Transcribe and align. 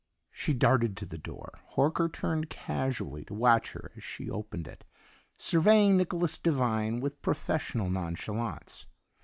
She 0.31 0.55
darted 0.55 0.97
to 0.97 1.05
the 1.05 1.19
door. 1.19 1.59
Horker 1.75 2.11
turned 2.11 2.49
casually 2.49 3.23
to 3.25 3.35
watch 3.35 3.73
her 3.73 3.91
as 3.95 4.03
she 4.03 4.31
opened 4.31 4.67
it, 4.67 4.83
surveying 5.37 5.95
Nicholas 5.95 6.39
Devine 6.39 6.99
with 7.01 7.21
professional 7.21 7.87
nonchalance. 7.87 8.87